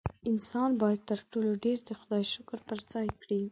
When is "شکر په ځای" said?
2.33-3.07